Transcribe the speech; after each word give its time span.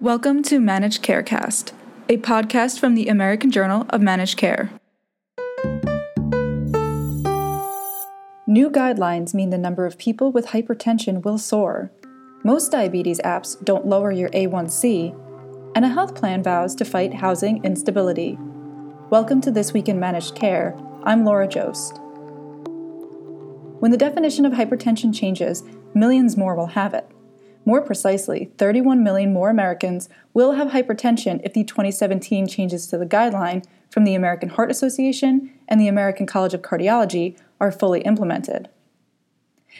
Welcome 0.00 0.42
to 0.44 0.60
Managed 0.60 1.02
Carecast, 1.02 1.72
a 2.08 2.16
podcast 2.16 2.80
from 2.80 2.94
the 2.94 3.08
American 3.08 3.50
Journal 3.50 3.84
of 3.90 4.00
Managed 4.00 4.38
Care. 4.38 4.70
New 8.46 8.70
guidelines 8.70 9.34
mean 9.34 9.50
the 9.50 9.58
number 9.58 9.84
of 9.84 9.98
people 9.98 10.32
with 10.32 10.46
hypertension 10.46 11.22
will 11.22 11.36
soar. 11.36 11.92
Most 12.42 12.72
diabetes 12.72 13.20
apps 13.26 13.62
don't 13.62 13.84
lower 13.84 14.10
your 14.10 14.30
A1C, 14.30 15.14
and 15.76 15.84
a 15.84 15.90
health 15.90 16.14
plan 16.14 16.42
vows 16.42 16.74
to 16.76 16.86
fight 16.86 17.12
housing 17.12 17.62
instability. 17.62 18.38
Welcome 19.10 19.42
to 19.42 19.50
This 19.50 19.74
Week 19.74 19.90
in 19.90 20.00
Managed 20.00 20.34
Care. 20.34 20.74
I'm 21.04 21.26
Laura 21.26 21.46
Joszt. 21.46 21.98
When 23.80 23.90
the 23.90 23.98
definition 23.98 24.46
of 24.46 24.54
hypertension 24.54 25.14
changes, 25.14 25.62
millions 25.92 26.38
more 26.38 26.54
will 26.54 26.68
have 26.68 26.94
it. 26.94 27.06
More 27.70 27.82
precisely, 27.82 28.50
31 28.58 29.04
million 29.04 29.32
more 29.32 29.48
Americans 29.48 30.08
will 30.34 30.54
have 30.54 30.72
hypertension 30.72 31.40
if 31.44 31.52
the 31.52 31.62
2017 31.62 32.48
changes 32.48 32.88
to 32.88 32.98
the 32.98 33.06
guideline 33.06 33.64
from 33.90 34.02
the 34.02 34.16
American 34.16 34.48
Heart 34.48 34.72
Association 34.72 35.52
and 35.68 35.80
the 35.80 35.86
American 35.86 36.26
College 36.26 36.52
of 36.52 36.62
Cardiology 36.62 37.38
are 37.60 37.70
fully 37.70 38.00
implemented. 38.00 38.68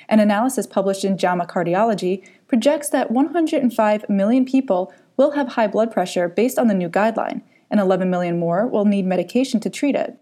An 0.08 0.20
analysis 0.20 0.68
published 0.68 1.04
in 1.04 1.18
JAMA 1.18 1.46
Cardiology 1.46 2.24
projects 2.46 2.90
that 2.90 3.10
105 3.10 4.08
million 4.08 4.44
people 4.44 4.94
will 5.16 5.32
have 5.32 5.48
high 5.48 5.66
blood 5.66 5.90
pressure 5.90 6.28
based 6.28 6.60
on 6.60 6.68
the 6.68 6.74
new 6.74 6.88
guideline, 6.88 7.42
and 7.72 7.80
11 7.80 8.08
million 8.08 8.38
more 8.38 8.68
will 8.68 8.84
need 8.84 9.04
medication 9.04 9.58
to 9.58 9.68
treat 9.68 9.96
it. 9.96 10.16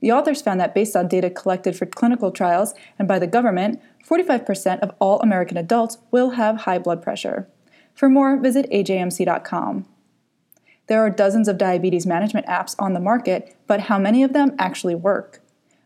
The 0.00 0.12
authors 0.12 0.42
found 0.42 0.60
that 0.60 0.74
based 0.74 0.96
on 0.96 1.08
data 1.08 1.30
collected 1.30 1.76
for 1.76 1.86
clinical 1.86 2.30
trials 2.30 2.74
and 2.98 3.08
by 3.08 3.18
the 3.18 3.26
government, 3.26 3.80
45% 4.06 4.80
of 4.80 4.92
all 4.98 5.20
American 5.20 5.56
adults 5.56 5.98
will 6.10 6.30
have 6.30 6.62
high 6.62 6.78
blood 6.78 7.02
pressure. 7.02 7.48
For 7.94 8.08
more, 8.08 8.36
visit 8.36 8.68
ajmc.com. 8.70 9.86
There 10.86 11.00
are 11.00 11.10
dozens 11.10 11.48
of 11.48 11.56
diabetes 11.56 12.06
management 12.06 12.46
apps 12.46 12.74
on 12.78 12.92
the 12.92 13.00
market, 13.00 13.56
but 13.66 13.80
how 13.80 13.98
many 13.98 14.22
of 14.22 14.34
them 14.34 14.54
actually 14.58 14.94
work? 14.94 15.40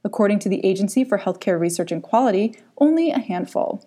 According 0.05 0.41
to 0.41 0.49
the 0.49 0.65
Agency 0.65 1.05
for 1.05 1.19
Healthcare 1.19 1.61
Research 1.61 1.93
and 1.93 2.03
Quality, 2.03 2.59
only 2.79 3.11
a 3.11 3.21
handful. 3.21 3.85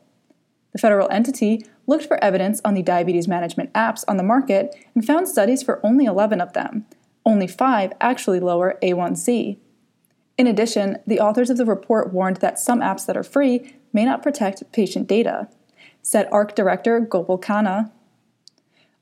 The 0.72 0.80
federal 0.80 1.10
entity 1.10 1.66
looked 1.88 2.06
for 2.06 2.23
evidence 2.23 2.62
on 2.64 2.76
the 2.76 2.84
diabetes 2.84 3.28
management 3.28 3.73
apps 3.73 4.06
on 4.08 4.17
the 4.17 4.23
market 4.23 4.73
and 4.95 5.06
found 5.06 5.28
studies 5.28 5.64
for 5.64 5.86
only 5.86 6.06
11 6.06 6.40
of 6.40 6.54
them. 6.54 6.86
Only 7.26 7.48
five 7.48 7.92
actually 8.00 8.40
lower 8.40 8.78
A1C. 8.82 9.58
In 10.42 10.47
addition, 10.47 10.97
the 11.06 11.20
authors 11.20 11.52
of 11.52 11.58
the 11.58 11.67
report 11.67 12.11
warned 12.11 12.38
that 12.38 12.58
some 12.58 12.80
apps 12.80 13.06
that 13.06 13.16
are 13.16 13.22
free 13.22 13.75
may 13.94 14.03
not 14.03 14.23
protect 14.23 14.72
patient 14.72 15.06
data, 15.08 15.48
said 16.02 16.28
AHRQ 16.31 16.56
Director 16.56 17.00
Gopal 17.00 17.38
Khanna. 17.38 17.92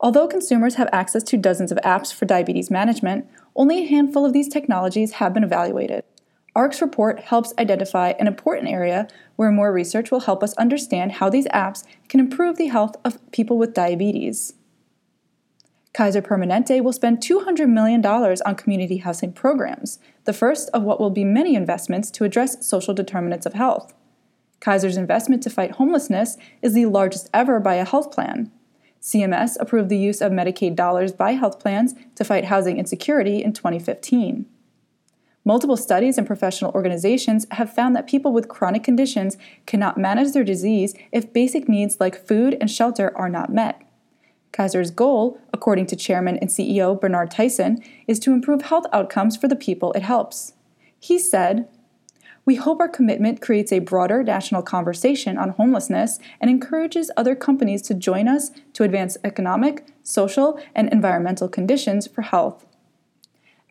Although 0.01 0.27
consumers 0.27 0.75
have 0.75 0.89
access 0.91 1.23
to 1.23 1.37
dozens 1.37 1.71
of 1.71 1.77
apps 1.77 2.13
for 2.13 2.25
diabetes 2.25 2.69
management, 2.69 3.25
only 3.55 3.81
a 3.81 3.87
handful 3.87 4.25
of 4.25 4.33
these 4.33 4.49
technologies 4.49 5.13
have 5.13 5.33
been 5.33 5.45
evaluated. 5.45 6.03
AHRQ's 6.57 6.81
report 6.81 7.21
helps 7.21 7.53
identify 7.57 8.09
an 8.19 8.27
important 8.27 8.67
area 8.67 9.07
where 9.37 9.49
more 9.49 9.71
research 9.71 10.11
will 10.11 10.19
help 10.19 10.43
us 10.43 10.51
understand 10.55 11.13
how 11.13 11.29
these 11.29 11.47
apps 11.47 11.85
can 12.09 12.19
improve 12.19 12.57
the 12.57 12.67
health 12.67 12.97
of 13.05 13.31
people 13.31 13.57
with 13.57 13.73
diabetes. 13.73 14.55
Kaiser 15.99 16.21
Permanente 16.21 16.81
will 16.81 16.93
spend 16.93 17.17
$200 17.17 17.67
million 17.67 18.05
on 18.05 18.55
community 18.55 18.99
housing 18.99 19.33
programs, 19.33 19.99
the 20.23 20.31
first 20.31 20.69
of 20.69 20.83
what 20.83 20.97
will 20.97 21.09
be 21.09 21.25
many 21.25 21.55
investments 21.55 22.09
to 22.11 22.23
address 22.23 22.65
social 22.65 22.93
determinants 22.93 23.45
of 23.45 23.51
health. 23.51 23.93
Kaiser's 24.61 24.95
investment 24.95 25.43
to 25.43 25.49
fight 25.49 25.71
homelessness 25.71 26.37
is 26.61 26.73
the 26.73 26.85
largest 26.85 27.29
ever 27.33 27.59
by 27.59 27.75
a 27.75 27.83
health 27.83 28.13
plan. 28.13 28.49
CMS 29.01 29.57
approved 29.59 29.89
the 29.89 29.97
use 29.97 30.21
of 30.21 30.31
Medicaid 30.31 30.73
dollars 30.73 31.11
by 31.11 31.33
health 31.33 31.59
plans 31.59 31.95
to 32.15 32.23
fight 32.23 32.45
housing 32.45 32.77
insecurity 32.79 33.43
in 33.43 33.51
2015. 33.51 34.45
Multiple 35.43 35.75
studies 35.75 36.17
and 36.17 36.25
professional 36.25 36.71
organizations 36.71 37.45
have 37.51 37.73
found 37.75 37.93
that 37.97 38.07
people 38.07 38.31
with 38.31 38.47
chronic 38.47 38.85
conditions 38.85 39.35
cannot 39.65 39.97
manage 39.97 40.31
their 40.31 40.45
disease 40.45 40.95
if 41.11 41.33
basic 41.33 41.67
needs 41.67 41.99
like 41.99 42.25
food 42.25 42.55
and 42.61 42.71
shelter 42.71 43.11
are 43.17 43.27
not 43.27 43.51
met. 43.51 43.81
Kaiser's 44.51 44.91
goal, 44.91 45.39
according 45.59 45.85
to 45.87 45.95
Chairman 45.97 46.37
and 46.37 46.49
CEO 46.49 46.97
Bernard 46.97 47.31
Tyson, 47.31 47.83
is 48.07 48.17
to 48.19 48.31
improve 48.31 48.61
health 48.61 48.85
outcomes 48.93 49.35
for 49.35 49.49
the 49.49 49.57
people 49.57 49.91
it 49.91 50.03
helps. 50.03 50.53
He 50.97 51.19
said, 51.19 51.67
we 52.45 52.55
hope 52.55 52.79
our 52.79 52.87
commitment 52.87 53.41
creates 53.41 53.73
a 53.73 53.79
broader 53.79 54.23
national 54.23 54.61
conversation 54.61 55.37
on 55.37 55.49
homelessness 55.49 56.17
and 56.39 56.49
encourages 56.49 57.11
other 57.17 57.35
companies 57.35 57.81
to 57.83 57.93
join 57.93 58.29
us 58.29 58.51
to 58.71 58.83
advance 58.83 59.17
economic, 59.25 59.85
social, 60.01 60.57
and 60.73 60.87
environmental 60.93 61.49
conditions 61.49 62.07
for 62.07 62.21
health. 62.21 62.65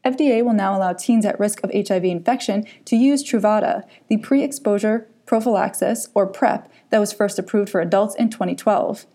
FDA 0.05 0.45
will 0.45 0.53
now 0.53 0.77
allow 0.77 0.93
teens 0.93 1.25
at 1.25 1.41
risk 1.41 1.65
of 1.65 1.73
HIV 1.73 2.05
infection 2.05 2.67
to 2.85 2.97
use 2.97 3.25
Truvada, 3.25 3.85
the 4.09 4.19
pre 4.19 4.45
exposure 4.45 5.09
prophylaxis, 5.25 6.11
or 6.15 6.27
PrEP, 6.27 6.71
that 6.91 6.99
was 6.99 7.15
first 7.15 7.39
approved 7.39 7.71
for 7.71 7.81
adults 7.81 8.15
in 8.15 8.29
2012. 8.29 9.07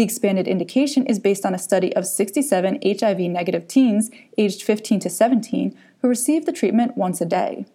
The 0.00 0.04
expanded 0.04 0.48
indication 0.48 1.04
is 1.04 1.18
based 1.18 1.44
on 1.44 1.54
a 1.54 1.58
study 1.58 1.94
of 1.94 2.06
67 2.06 2.78
HIV 2.82 3.18
negative 3.18 3.68
teens 3.68 4.10
aged 4.38 4.62
15 4.62 4.98
to 5.00 5.10
17 5.10 5.76
who 6.00 6.08
received 6.08 6.46
the 6.46 6.54
treatment 6.54 6.96
once 6.96 7.20
a 7.20 7.26
day. 7.26 7.66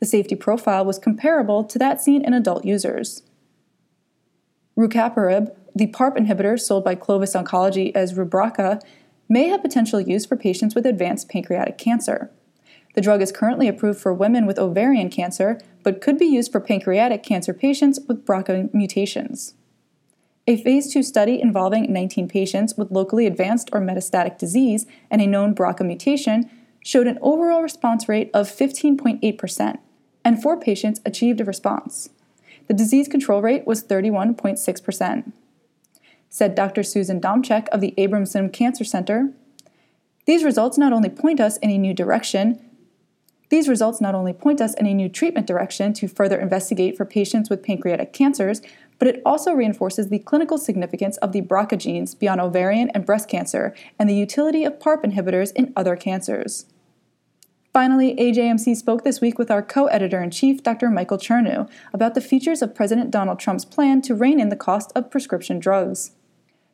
The 0.00 0.06
safety 0.06 0.34
profile 0.34 0.86
was 0.86 0.98
comparable 0.98 1.62
to 1.64 1.78
that 1.78 2.00
seen 2.00 2.24
in 2.24 2.32
adult 2.32 2.64
users. 2.64 3.22
Rucaparib, 4.78 5.54
the 5.76 5.88
PARP 5.88 6.16
inhibitor 6.16 6.58
sold 6.58 6.84
by 6.84 6.94
Clovis 6.94 7.34
Oncology 7.34 7.92
as 7.94 8.14
Rubraca, 8.14 8.80
may 9.28 9.48
have 9.48 9.60
potential 9.60 10.00
use 10.00 10.24
for 10.24 10.36
patients 10.36 10.74
with 10.74 10.86
advanced 10.86 11.28
pancreatic 11.28 11.76
cancer. 11.76 12.30
The 12.94 13.02
drug 13.02 13.20
is 13.20 13.30
currently 13.30 13.68
approved 13.68 14.00
for 14.00 14.14
women 14.14 14.46
with 14.46 14.58
ovarian 14.58 15.10
cancer, 15.10 15.60
but 15.82 16.00
could 16.00 16.16
be 16.16 16.24
used 16.24 16.50
for 16.50 16.60
pancreatic 16.60 17.22
cancer 17.22 17.52
patients 17.52 18.00
with 18.08 18.24
BRCA 18.24 18.72
mutations. 18.72 19.52
A 20.46 20.56
phase 20.56 20.92
2 20.92 21.04
study 21.04 21.40
involving 21.40 21.92
19 21.92 22.26
patients 22.26 22.74
with 22.76 22.90
locally 22.90 23.26
advanced 23.26 23.70
or 23.72 23.80
metastatic 23.80 24.38
disease 24.38 24.86
and 25.08 25.22
a 25.22 25.26
known 25.26 25.54
BRCA 25.54 25.86
mutation 25.86 26.50
showed 26.84 27.06
an 27.06 27.18
overall 27.22 27.62
response 27.62 28.08
rate 28.08 28.28
of 28.34 28.48
15.8%, 28.48 29.78
and 30.24 30.42
four 30.42 30.58
patients 30.58 31.00
achieved 31.06 31.40
a 31.40 31.44
response. 31.44 32.10
The 32.66 32.74
disease 32.74 33.06
control 33.06 33.40
rate 33.40 33.68
was 33.68 33.84
31.6%. 33.84 35.32
Said 36.28 36.54
Dr. 36.56 36.82
Susan 36.82 37.20
Domchek 37.20 37.68
of 37.68 37.80
the 37.80 37.94
Abramson 37.96 38.52
Cancer 38.52 38.84
Center, 38.84 39.30
these 40.24 40.42
results 40.42 40.76
not 40.76 40.92
only 40.92 41.08
point 41.08 41.40
us 41.40 41.56
in 41.58 41.70
a 41.70 41.78
new 41.78 41.94
direction, 41.94 42.60
these 43.48 43.68
results 43.68 44.00
not 44.00 44.14
only 44.14 44.32
point 44.32 44.60
us 44.60 44.74
in 44.74 44.86
a 44.86 44.94
new 44.94 45.08
treatment 45.08 45.46
direction 45.46 45.92
to 45.92 46.08
further 46.08 46.40
investigate 46.40 46.96
for 46.96 47.04
patients 47.04 47.50
with 47.50 47.62
pancreatic 47.62 48.12
cancers, 48.12 48.62
but 49.02 49.08
it 49.08 49.20
also 49.26 49.52
reinforces 49.52 50.10
the 50.10 50.20
clinical 50.20 50.56
significance 50.56 51.16
of 51.16 51.32
the 51.32 51.42
BRCA 51.42 51.76
genes 51.76 52.14
beyond 52.14 52.40
ovarian 52.40 52.88
and 52.90 53.04
breast 53.04 53.28
cancer 53.28 53.74
and 53.98 54.08
the 54.08 54.14
utility 54.14 54.62
of 54.62 54.78
PARP 54.78 55.02
inhibitors 55.02 55.50
in 55.56 55.72
other 55.74 55.96
cancers. 55.96 56.66
Finally, 57.72 58.14
AJMC 58.14 58.76
spoke 58.76 59.02
this 59.02 59.20
week 59.20 59.40
with 59.40 59.50
our 59.50 59.60
co 59.60 59.86
editor 59.86 60.22
in 60.22 60.30
chief, 60.30 60.62
Dr. 60.62 60.88
Michael 60.88 61.18
Chernew, 61.18 61.68
about 61.92 62.14
the 62.14 62.20
features 62.20 62.62
of 62.62 62.76
President 62.76 63.10
Donald 63.10 63.40
Trump's 63.40 63.64
plan 63.64 64.02
to 64.02 64.14
rein 64.14 64.38
in 64.38 64.50
the 64.50 64.54
cost 64.54 64.92
of 64.94 65.10
prescription 65.10 65.58
drugs. 65.58 66.12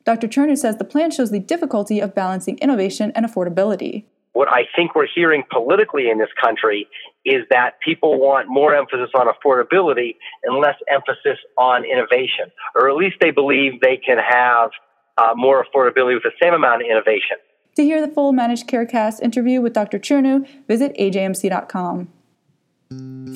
Dr. 0.05 0.27
Chernow 0.27 0.55
says 0.55 0.77
the 0.77 0.83
plan 0.83 1.09
shows 1.09 1.31
the 1.31 1.39
difficulty 1.39 1.99
of 1.99 2.13
balancing 2.13 2.59
innovation 2.59 3.11
and 3.15 3.25
affordability. 3.25 4.05
What 4.33 4.47
I 4.51 4.63
think 4.75 4.95
we're 4.95 5.07
hearing 5.13 5.43
politically 5.51 6.09
in 6.09 6.19
this 6.19 6.29
country 6.41 6.87
is 7.25 7.43
that 7.49 7.79
people 7.83 8.19
want 8.19 8.47
more 8.47 8.75
emphasis 8.75 9.09
on 9.15 9.27
affordability 9.27 10.15
and 10.43 10.57
less 10.59 10.75
emphasis 10.87 11.39
on 11.57 11.83
innovation, 11.83 12.51
or 12.75 12.89
at 12.89 12.95
least 12.95 13.17
they 13.21 13.31
believe 13.31 13.81
they 13.81 13.97
can 13.97 14.17
have 14.17 14.69
uh, 15.17 15.33
more 15.35 15.65
affordability 15.65 16.13
with 16.13 16.23
the 16.23 16.31
same 16.41 16.53
amount 16.53 16.81
of 16.81 16.87
innovation. 16.89 17.37
To 17.75 17.83
hear 17.83 18.05
the 18.05 18.11
full 18.11 18.33
Managed 18.33 18.67
Carecast 18.67 19.21
interview 19.21 19.61
with 19.61 19.73
Dr. 19.73 19.99
Chernew, 19.99 20.45
visit 20.67 20.95
ajmc.com. 20.97 22.09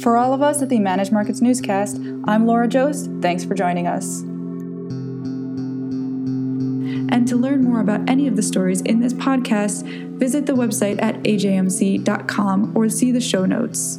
For 0.02 0.18
all 0.18 0.34
of 0.34 0.42
us 0.42 0.62
at 0.62 0.70
the 0.70 0.80
Managed 0.80 1.12
Markets 1.12 1.40
Newscast, 1.40 1.98
I'm 2.26 2.48
Laura 2.48 2.68
Joszt. 2.68 3.22
Thanks 3.22 3.46
for 3.46 3.54
joining 3.54 3.88
us. 3.88 4.24
And 7.24 7.30
to 7.30 7.38
learn 7.38 7.64
more 7.64 7.80
about 7.80 8.10
any 8.10 8.28
of 8.28 8.36
the 8.36 8.44
stories 8.44 8.82
in 8.82 9.00
this 9.00 9.14
podcast, 9.14 9.88
visit 10.18 10.46
the 10.46 10.52
website 10.52 11.02
at 11.02 11.16
ajmc.com 11.24 12.76
or 12.76 12.90
see 12.90 13.14
the 13.14 13.22
show 13.22 13.46
notes. 13.46 13.98